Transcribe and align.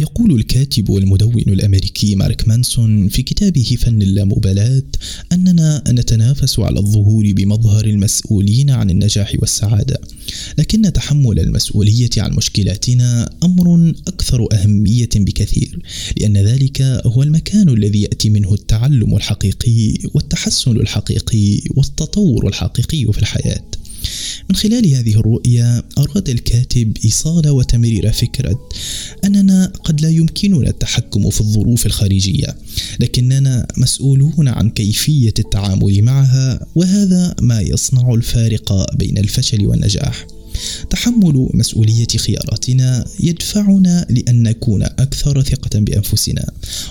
يقول 0.00 0.34
الكاتب 0.34 0.90
والمدون 0.90 1.42
الأمريكي 1.48 2.14
مارك 2.16 2.48
مانسون 2.48 3.08
في 3.08 3.22
كتابه 3.22 3.76
فن 3.80 4.02
اللامبالاة 4.02 4.82
أننا 5.32 5.82
نتنافس 5.88 6.58
على 6.58 6.78
الظهور 6.78 7.32
بمظهر 7.32 7.84
المسؤولين 7.84 8.70
عن 8.70 8.90
النجاح 8.90 9.32
والسعادة. 9.38 10.00
لكن 10.58 10.92
تحمل 10.92 11.38
المسؤولية 11.38 12.10
عن 12.18 12.32
مشكلاتنا 12.32 13.30
أمر 13.42 13.94
أكثر 14.08 14.46
أهمية 14.52 15.08
بكثير 15.14 15.78
لأن 16.16 16.36
ذلك 16.36 16.82
هو 16.82 17.22
المكان 17.22 17.68
الذي 17.68 18.02
يأتي 18.02 18.30
منه 18.30 18.54
التعلم 18.54 19.16
الحقيقي 19.16 19.94
والتحسن 20.14 20.76
الحقيقي 20.76 21.60
والتطور 21.70 22.48
الحقيقي 22.48 23.12
في 23.12 23.18
الحياة. 23.18 23.79
من 24.50 24.56
خلال 24.56 24.94
هذه 24.94 25.14
الرؤية 25.14 25.84
أراد 25.98 26.28
الكاتب 26.28 26.96
إيصال 27.04 27.48
وتمرير 27.48 28.12
فكرة 28.12 28.68
أننا 29.24 29.72
قد 29.84 30.00
لا 30.00 30.10
يمكننا 30.10 30.68
التحكم 30.68 31.30
في 31.30 31.40
الظروف 31.40 31.86
الخارجية 31.86 32.56
لكننا 33.00 33.66
مسؤولون 33.76 34.48
عن 34.48 34.70
كيفية 34.70 35.34
التعامل 35.38 36.02
معها 36.02 36.66
وهذا 36.74 37.34
ما 37.40 37.60
يصنع 37.60 38.14
الفارق 38.14 38.96
بين 38.96 39.18
الفشل 39.18 39.66
والنجاح. 39.66 40.26
تحمل 40.90 41.48
مسؤولية 41.54 42.06
خياراتنا 42.16 43.04
يدفعنا 43.20 44.06
لأن 44.10 44.42
نكون 44.42 44.82
أكثر 44.82 45.42
ثقة 45.42 45.78
بأنفسنا 45.80 46.46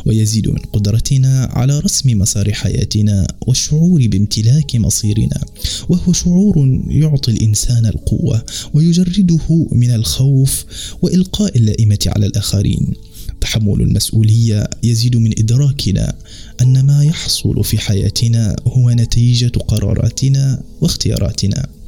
ويزيد 0.06 0.50
من 0.50 0.60
قدرتنا 0.74 1.50
على 1.52 1.80
رسم 1.80 2.20
مسار 2.20 2.54
حياتنا 2.54 3.28
والشعور 3.48 4.08
بامتلاك 4.08 4.76
مصيرنا 4.76 5.42
وهو 5.90 6.14
شعور 6.14 6.82
يعطي 6.88 7.32
الإنسان 7.32 7.86
القوة 7.86 8.44
ويجرده 8.74 9.68
من 9.72 9.92
الخوف 9.96 10.66
وإلقاء 11.02 11.58
اللائمة 11.58 12.00
على 12.08 12.26
الآخرين. 12.26 12.94
تحمل 13.42 13.82
المسؤولية 13.82 14.70
يزيد 14.84 15.16
من 15.18 15.32
إدراكنا 15.40 16.14
أن 16.62 16.86
ما 16.86 17.04
يحصل 17.04 17.64
في 17.64 17.78
حياتنا 17.78 18.56
هو 18.68 18.90
نتيجة 18.92 19.52
قراراتنا 19.68 20.62
واختياراتنا. 20.82 21.79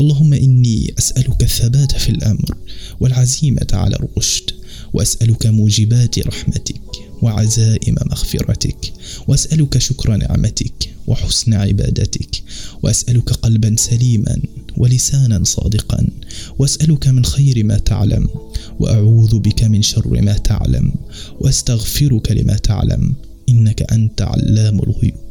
اللهم 0.00 0.32
إني 0.32 0.94
أسألك 0.98 1.42
الثبات 1.42 1.92
في 1.92 2.08
الأمر 2.08 2.56
والعزيمة 3.00 3.66
على 3.72 3.96
الرشد 3.96 4.50
وأسألك 4.92 5.46
موجبات 5.46 6.18
رحمتك 6.18 6.80
وعزائم 7.22 7.94
مغفرتك 8.10 8.92
وأسألك 9.28 9.78
شكر 9.78 10.16
نعمتك 10.16 10.94
وحسن 11.06 11.54
عبادتك 11.54 12.42
وأسألك 12.82 13.30
قلبا 13.32 13.76
سليما 13.78 14.38
ولسانا 14.76 15.44
صادقا 15.44 16.08
وأسألك 16.58 17.08
من 17.08 17.24
خير 17.24 17.64
ما 17.64 17.78
تعلم 17.78 18.28
وأعوذ 18.80 19.38
بك 19.38 19.64
من 19.64 19.82
شر 19.82 20.20
ما 20.22 20.32
تعلم 20.32 20.92
وأستغفرك 21.40 22.32
لما 22.32 22.56
تعلم 22.56 23.14
إنك 23.48 23.92
أنت 23.92 24.22
علام 24.22 24.78
الغيوب. 24.80 25.25